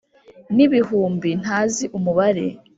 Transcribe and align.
n’ibihumbi 0.55 1.29
ntazi 1.41 1.83
umubare 1.97 2.45